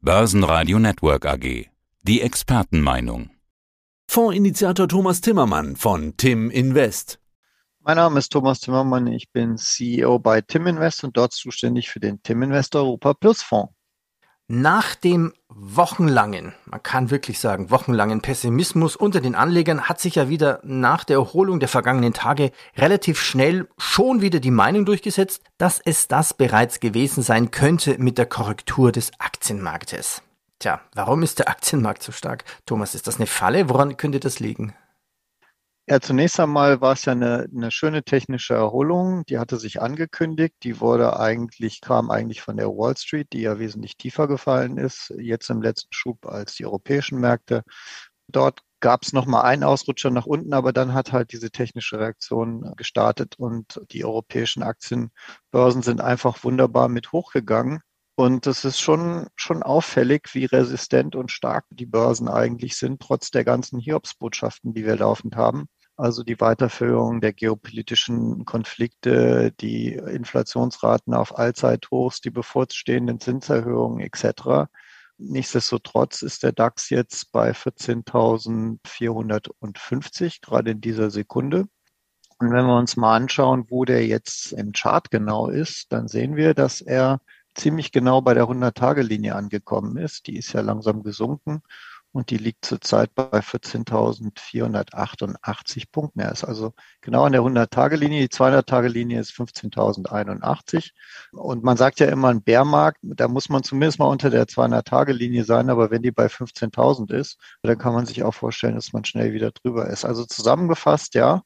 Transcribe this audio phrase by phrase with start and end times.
[0.00, 1.66] Börsenradio Network AG.
[2.02, 3.30] Die Expertenmeinung.
[4.08, 7.18] Fondsinitiator Thomas Timmermann von Tim Invest.
[7.80, 11.98] Mein Name ist Thomas Timmermann, ich bin CEO bei Tim Invest und dort zuständig für
[11.98, 13.74] den Tim Invest Europa Plus Fonds.
[14.50, 20.30] Nach dem wochenlangen, man kann wirklich sagen, wochenlangen Pessimismus unter den Anlegern hat sich ja
[20.30, 25.80] wieder nach der Erholung der vergangenen Tage relativ schnell schon wieder die Meinung durchgesetzt, dass
[25.84, 30.22] es das bereits gewesen sein könnte mit der Korrektur des Aktienmarktes.
[30.60, 32.44] Tja, warum ist der Aktienmarkt so stark?
[32.64, 33.68] Thomas, ist das eine Falle?
[33.68, 34.72] Woran könnte das liegen?
[35.90, 39.24] Ja, zunächst einmal war es ja eine, eine schöne technische Erholung.
[39.24, 40.56] Die hatte sich angekündigt.
[40.62, 45.14] Die wurde eigentlich, kam eigentlich von der Wall Street, die ja wesentlich tiefer gefallen ist,
[45.18, 47.62] jetzt im letzten Schub als die europäischen Märkte.
[48.28, 52.70] Dort gab es nochmal einen Ausrutscher nach unten, aber dann hat halt diese technische Reaktion
[52.76, 57.80] gestartet und die europäischen Aktienbörsen sind einfach wunderbar mit hochgegangen.
[58.14, 63.30] Und es ist schon, schon auffällig, wie resistent und stark die Börsen eigentlich sind, trotz
[63.30, 65.66] der ganzen Hiobsbotschaften, die wir laufend haben
[65.98, 74.68] also die Weiterführung der geopolitischen Konflikte, die Inflationsraten auf Allzeithochs, die bevorstehenden Zinserhöhungen etc.
[75.18, 81.64] Nichtsdestotrotz ist der DAX jetzt bei 14.450, gerade in dieser Sekunde.
[82.38, 86.36] Und wenn wir uns mal anschauen, wo der jetzt im Chart genau ist, dann sehen
[86.36, 87.20] wir, dass er
[87.56, 90.28] ziemlich genau bei der 100-Tage-Linie angekommen ist.
[90.28, 91.62] Die ist ja langsam gesunken
[92.18, 96.18] und die liegt zurzeit bei 14.488 Punkten.
[96.18, 98.22] Er ist also genau an der 100-Tage-Linie.
[98.22, 100.90] Die 200-Tage-Linie ist 15.081.
[101.30, 105.44] Und man sagt ja immer, ein Bärmarkt, da muss man zumindest mal unter der 200-Tage-Linie
[105.44, 105.70] sein.
[105.70, 109.32] Aber wenn die bei 15.000 ist, dann kann man sich auch vorstellen, dass man schnell
[109.32, 110.04] wieder drüber ist.
[110.04, 111.42] Also zusammengefasst, ja,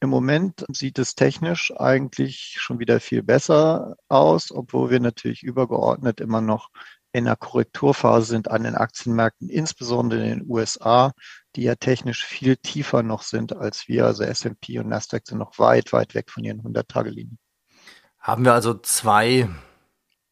[0.00, 6.20] im Moment sieht es technisch eigentlich schon wieder viel besser aus, obwohl wir natürlich übergeordnet
[6.20, 6.70] immer noch
[7.12, 11.12] in der Korrekturphase sind an den Aktienmärkten, insbesondere in den USA,
[11.56, 14.06] die ja technisch viel tiefer noch sind als wir.
[14.06, 17.38] Also S&P und Nasdaq sind noch weit, weit weg von ihren 100-Tage-Linien.
[18.18, 19.48] Haben wir also zwei,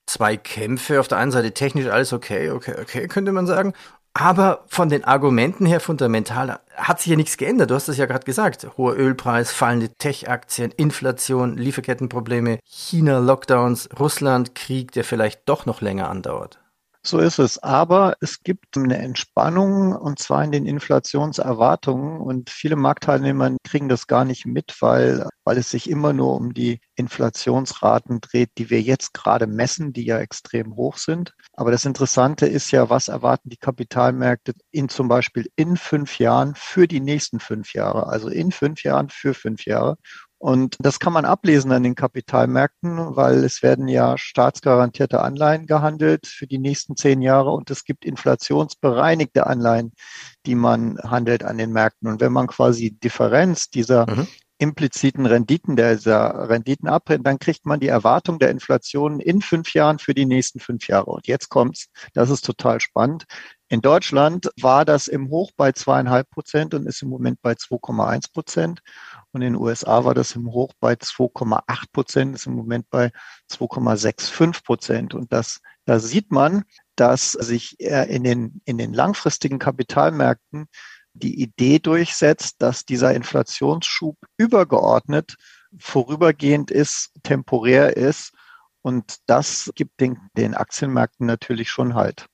[0.06, 1.00] zwei Kämpfe.
[1.00, 3.72] Auf der einen Seite technisch alles okay, okay, okay, könnte man sagen.
[4.14, 7.70] Aber von den Argumenten her fundamental hat sich ja nichts geändert.
[7.70, 8.66] Du hast es ja gerade gesagt.
[8.76, 16.10] Hoher Ölpreis, fallende Tech-Aktien, Inflation, Lieferkettenprobleme, China, Lockdowns, Russland, Krieg, der vielleicht doch noch länger
[16.10, 16.58] andauert.
[17.02, 17.58] So ist es.
[17.58, 24.06] Aber es gibt eine Entspannung und zwar in den Inflationserwartungen und viele Marktteilnehmer kriegen das
[24.06, 28.82] gar nicht mit, weil, weil es sich immer nur um die Inflationsraten dreht, die wir
[28.82, 31.34] jetzt gerade messen, die ja extrem hoch sind.
[31.52, 36.54] Aber das Interessante ist ja, was erwarten die Kapitalmärkte in zum Beispiel in fünf Jahren
[36.56, 39.96] für die nächsten fünf Jahre, also in fünf Jahren für fünf Jahre.
[40.38, 46.28] Und das kann man ablesen an den Kapitalmärkten, weil es werden ja staatsgarantierte Anleihen gehandelt
[46.28, 49.92] für die nächsten zehn Jahre und es gibt inflationsbereinigte Anleihen,
[50.46, 52.08] die man handelt an den Märkten.
[52.08, 54.28] Und wenn man quasi Differenz dieser mhm.
[54.58, 59.98] impliziten Renditen, dieser Renditen abbrennt, dann kriegt man die Erwartung der Inflation in fünf Jahren
[59.98, 61.10] für die nächsten fünf Jahre.
[61.10, 63.26] Und jetzt kommt's, das ist total spannend.
[63.70, 68.32] In Deutschland war das im Hoch bei zweieinhalb Prozent und ist im Moment bei 2,1
[68.32, 68.80] Prozent.
[69.38, 73.12] Und in den USA war das im Hoch bei 2,8 Prozent, ist im Moment bei
[73.52, 75.14] 2,65 Prozent.
[75.14, 76.64] Und das, da sieht man,
[76.96, 80.66] dass sich in den, in den langfristigen Kapitalmärkten
[81.12, 85.36] die Idee durchsetzt, dass dieser Inflationsschub übergeordnet
[85.78, 88.32] vorübergehend ist, temporär ist.
[88.82, 92.26] Und das gibt den, den Aktienmärkten natürlich schon Halt.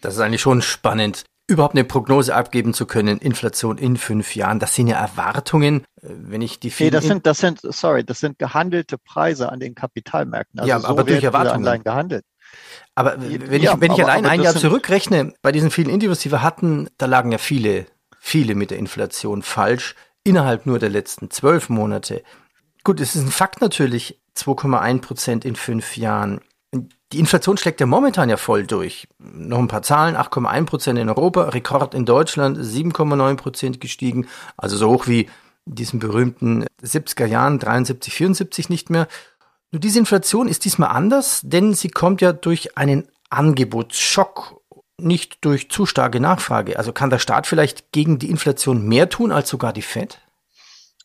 [0.00, 4.58] Das ist eigentlich schon spannend überhaupt eine Prognose abgeben zu können, Inflation in fünf Jahren,
[4.58, 6.88] das sind ja Erwartungen, äh, wenn ich die vielen...
[6.88, 10.60] Nee, das sind, das sind, sorry, das sind gehandelte Preise an den Kapitalmärkten.
[10.60, 11.56] Also ja, so aber durch Erwartungen.
[11.56, 12.24] Anleihen gehandelt.
[12.94, 15.88] Aber wenn ja, ich, wenn ich aber, allein aber ein Jahr zurückrechne, bei diesen vielen
[15.88, 17.86] Interviews, die wir hatten, da lagen ja viele,
[18.18, 22.22] viele mit der Inflation falsch, innerhalb nur der letzten zwölf Monate.
[22.84, 26.40] Gut, es ist ein Fakt natürlich, 2,1 Prozent in fünf Jahren.
[27.12, 29.06] Die Inflation schlägt ja momentan ja voll durch.
[29.18, 34.76] Noch ein paar Zahlen, 8,1 Prozent in Europa, Rekord in Deutschland, 7,9 Prozent gestiegen, also
[34.78, 35.28] so hoch wie
[35.66, 39.08] in diesen berühmten 70er Jahren, 73, 74 nicht mehr.
[39.70, 44.60] Nur diese Inflation ist diesmal anders, denn sie kommt ja durch einen Angebotsschock,
[44.98, 46.78] nicht durch zu starke Nachfrage.
[46.78, 50.18] Also kann der Staat vielleicht gegen die Inflation mehr tun als sogar die FED?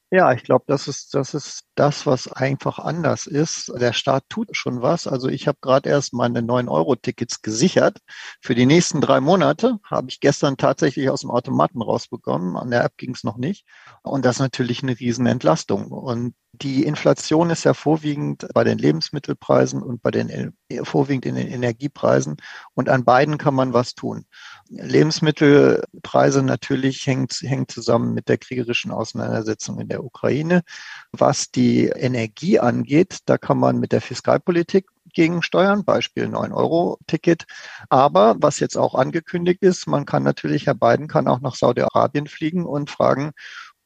[0.10, 3.74] Ja, ich glaube, das ist, das ist das, was einfach anders ist.
[3.78, 5.06] Der Staat tut schon was.
[5.06, 7.98] Also ich habe gerade erst meine 9-Euro-Tickets gesichert.
[8.42, 12.56] Für die nächsten drei Monate habe ich gestern tatsächlich aus dem Automaten rausbekommen.
[12.56, 13.66] An der App ging es noch nicht.
[14.02, 15.88] Und das ist natürlich eine Riesenentlastung.
[15.92, 21.48] Und die Inflation ist ja vorwiegend bei den Lebensmittelpreisen und bei den vorwiegend in den
[21.48, 22.38] Energiepreisen.
[22.74, 24.26] Und an beiden kann man was tun.
[24.70, 30.64] Lebensmittelpreise natürlich hängt, hängt zusammen mit der kriegerischen Auseinandersetzung in der Ukraine.
[31.12, 37.46] Was die Energie angeht, da kann man mit der Fiskalpolitik gegensteuern, Beispiel 9-Euro-Ticket.
[37.90, 42.28] Aber was jetzt auch angekündigt ist, man kann natürlich, Herr Biden kann auch nach Saudi-Arabien
[42.28, 43.32] fliegen und fragen,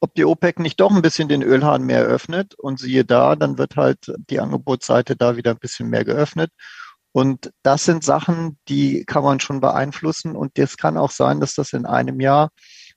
[0.02, 2.54] ob die OPEC nicht doch ein bisschen den Ölhahn mehr öffnet.
[2.56, 6.50] Und siehe da, dann wird halt die Angebotsseite da wieder ein bisschen mehr geöffnet.
[7.12, 10.34] Und das sind Sachen, die kann man schon beeinflussen.
[10.34, 12.50] Und es kann auch sein, dass das in einem Jahr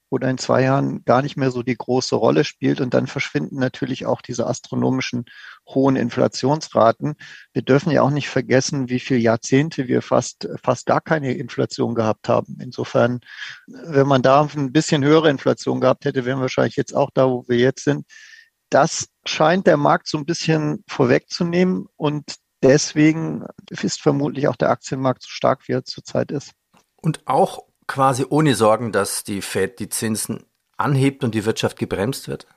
[0.10, 2.82] oder in zwei Jahren gar nicht mehr so die große Rolle spielt.
[2.82, 5.26] Und dann verschwinden natürlich auch diese astronomischen
[5.68, 7.16] hohen Inflationsraten.
[7.54, 11.96] Wir dürfen ja auch nicht vergessen, wie viele Jahrzehnte wir fast, fast gar keine Inflation
[11.96, 12.58] gehabt haben.
[12.62, 13.20] Insofern,
[13.68, 17.30] wenn man da ein bisschen höhere Inflation gehabt hätte, wären wir wahrscheinlich jetzt auch da,
[17.30, 18.06] wo wir jetzt sind.
[18.70, 25.24] Das scheint der Markt so ein bisschen vorwegzunehmen und deswegen ist vermutlich auch der Aktienmarkt
[25.24, 26.52] so stark, wie er zurzeit ist.
[26.96, 30.44] Und auch quasi ohne Sorgen, dass die Fed die Zinsen
[30.78, 32.48] anhebt und die Wirtschaft gebremst wird?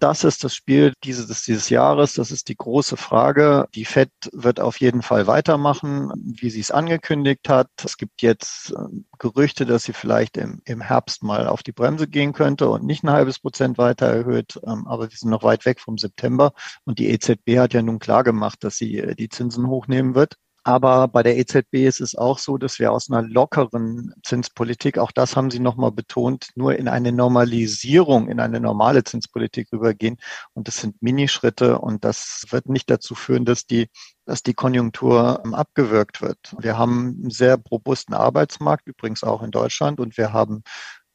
[0.00, 2.14] Das ist das Spiel dieses, dieses Jahres.
[2.14, 3.66] Das ist die große Frage.
[3.74, 7.68] Die Fed wird auf jeden Fall weitermachen, wie sie es angekündigt hat.
[7.84, 12.06] Es gibt jetzt ähm, Gerüchte, dass sie vielleicht im, im Herbst mal auf die Bremse
[12.06, 14.60] gehen könnte und nicht ein halbes Prozent weiter erhöht.
[14.64, 16.52] Ähm, aber wir sind noch weit weg vom September.
[16.84, 20.36] Und die EZB hat ja nun klar gemacht, dass sie äh, die Zinsen hochnehmen wird.
[20.68, 25.12] Aber bei der EZB ist es auch so, dass wir aus einer lockeren Zinspolitik, auch
[25.12, 30.18] das haben Sie nochmal betont, nur in eine Normalisierung, in eine normale Zinspolitik rübergehen.
[30.52, 33.88] Und das sind Minischritte und das wird nicht dazu führen, dass die
[34.28, 36.54] dass die Konjunktur ähm, abgewürgt wird.
[36.58, 40.62] Wir haben einen sehr robusten Arbeitsmarkt, übrigens auch in Deutschland, und wir haben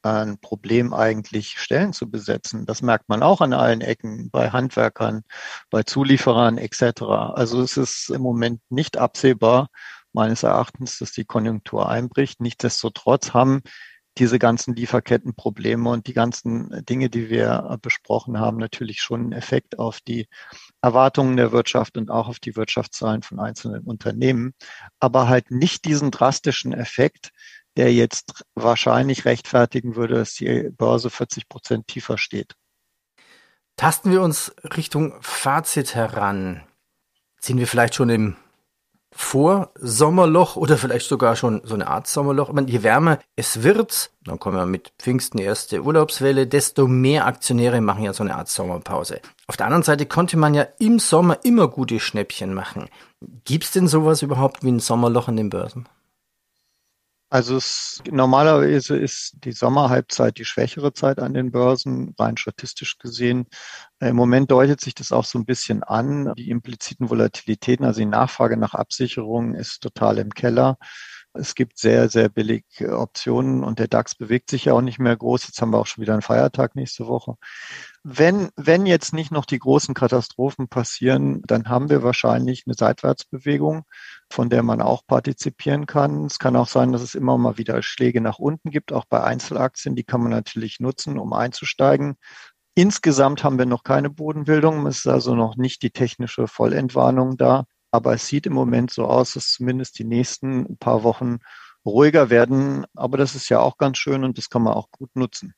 [0.04, 2.66] ein Problem eigentlich Stellen zu besetzen.
[2.66, 5.22] Das merkt man auch an allen Ecken, bei Handwerkern,
[5.70, 7.02] bei Zulieferern etc.
[7.34, 9.68] Also es ist im Moment nicht absehbar,
[10.12, 12.40] meines Erachtens, dass die Konjunktur einbricht.
[12.40, 13.62] Nichtsdestotrotz haben
[14.18, 19.78] diese ganzen Lieferkettenprobleme und die ganzen Dinge, die wir besprochen haben, natürlich schon einen Effekt
[19.78, 20.28] auf die
[20.80, 24.54] Erwartungen der Wirtschaft und auch auf die Wirtschaftszahlen von einzelnen Unternehmen,
[25.00, 27.32] aber halt nicht diesen drastischen Effekt,
[27.76, 32.54] der jetzt wahrscheinlich rechtfertigen würde, dass die Börse 40 Prozent tiefer steht.
[33.76, 36.62] Tasten wir uns Richtung Fazit heran.
[37.40, 38.36] Sind wir vielleicht schon im
[39.16, 42.52] Vorsommerloch oder vielleicht sogar schon so eine Art Sommerloch.
[42.52, 47.80] Meine, je wärmer es wird, dann kommen wir mit Pfingsten erste Urlaubswelle, desto mehr Aktionäre
[47.80, 49.20] machen ja so eine Art Sommerpause.
[49.46, 52.88] Auf der anderen Seite konnte man ja im Sommer immer gute Schnäppchen machen.
[53.44, 55.88] Gibt es denn sowas überhaupt wie ein Sommerloch an den Börsen?
[57.30, 63.46] Also es, normalerweise ist die Sommerhalbzeit die schwächere Zeit an den Börsen, rein statistisch gesehen.
[63.98, 66.32] Im Moment deutet sich das auch so ein bisschen an.
[66.36, 70.78] Die impliziten Volatilitäten, also die Nachfrage nach Absicherung ist total im Keller.
[71.36, 75.16] Es gibt sehr, sehr billig Optionen und der DAX bewegt sich ja auch nicht mehr
[75.16, 75.48] groß.
[75.48, 77.34] Jetzt haben wir auch schon wieder einen Feiertag nächste Woche.
[78.04, 83.82] Wenn, wenn jetzt nicht noch die großen Katastrophen passieren, dann haben wir wahrscheinlich eine Seitwärtsbewegung,
[84.30, 86.26] von der man auch partizipieren kann.
[86.26, 89.24] Es kann auch sein, dass es immer mal wieder Schläge nach unten gibt, auch bei
[89.24, 89.96] Einzelaktien.
[89.96, 92.16] Die kann man natürlich nutzen, um einzusteigen.
[92.76, 94.86] Insgesamt haben wir noch keine Bodenbildung.
[94.86, 97.64] Es ist also noch nicht die technische Vollentwarnung da.
[97.94, 101.38] Aber es sieht im Moment so aus, dass zumindest die nächsten paar Wochen
[101.86, 102.86] ruhiger werden.
[102.96, 105.54] Aber das ist ja auch ganz schön und das kann man auch gut nutzen.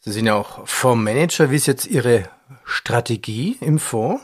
[0.00, 1.50] Sie sind ja auch Fondsmanager.
[1.50, 2.28] Wie ist jetzt Ihre
[2.66, 4.22] Strategie im Fonds?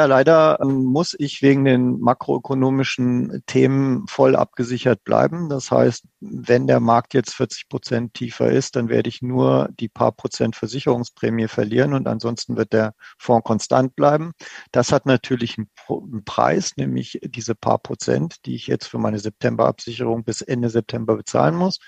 [0.00, 5.50] Ja, leider ähm, muss ich wegen den makroökonomischen Themen voll abgesichert bleiben.
[5.50, 9.90] Das heißt, wenn der Markt jetzt 40 Prozent tiefer ist, dann werde ich nur die
[9.90, 14.32] paar Prozent Versicherungsprämie verlieren und ansonsten wird der Fonds konstant bleiben.
[14.72, 20.24] Das hat natürlich einen Preis, nämlich diese paar Prozent, die ich jetzt für meine Septemberabsicherung
[20.24, 21.78] bis Ende September bezahlen muss.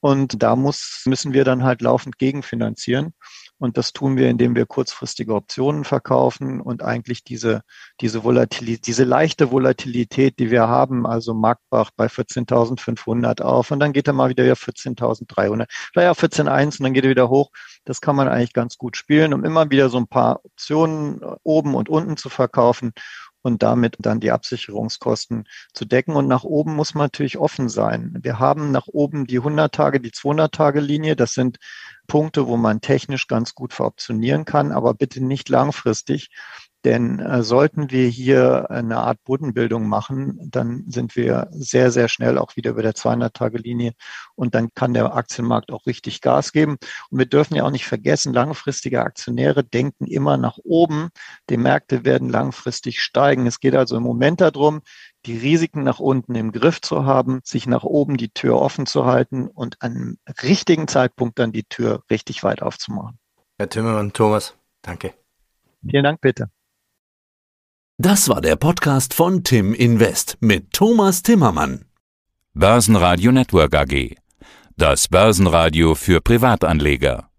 [0.00, 3.14] Und da muss, müssen wir dann halt laufend gegenfinanzieren.
[3.60, 7.60] Und das tun wir, indem wir kurzfristige Optionen verkaufen und eigentlich diese,
[8.00, 13.92] diese Volatilität, diese leichte Volatilität, die wir haben, also Marktbach bei 14.500 auf und dann
[13.92, 17.50] geht er mal wieder 14.300, vielleicht auch 14.1 und dann geht er wieder hoch.
[17.84, 21.74] Das kann man eigentlich ganz gut spielen, um immer wieder so ein paar Optionen oben
[21.74, 22.92] und unten zu verkaufen
[23.42, 26.16] und damit dann die Absicherungskosten zu decken.
[26.16, 28.18] Und nach oben muss man natürlich offen sein.
[28.22, 31.16] Wir haben nach oben die 100 Tage, die 200 Tage Linie.
[31.16, 31.58] Das sind
[32.06, 36.30] Punkte, wo man technisch ganz gut veroptionieren kann, aber bitte nicht langfristig.
[36.84, 42.38] Denn äh, sollten wir hier eine Art Bodenbildung machen, dann sind wir sehr, sehr schnell
[42.38, 43.92] auch wieder über der 200-Tage-Linie
[44.34, 46.78] und dann kann der Aktienmarkt auch richtig Gas geben.
[47.10, 51.10] Und wir dürfen ja auch nicht vergessen, langfristige Aktionäre denken immer nach oben.
[51.50, 53.46] Die Märkte werden langfristig steigen.
[53.46, 54.80] Es geht also im Moment darum,
[55.26, 59.04] die Risiken nach unten im Griff zu haben, sich nach oben die Tür offen zu
[59.04, 63.18] halten und an richtigen Zeitpunkt dann die Tür richtig weit aufzumachen.
[63.58, 65.12] Herr Timmermann, Thomas, danke.
[65.86, 66.50] Vielen Dank, bitte.
[68.02, 71.84] Das war der Podcast von Tim Invest mit Thomas Timmermann.
[72.54, 74.16] Börsenradio Network AG.
[74.78, 77.29] Das Börsenradio für Privatanleger.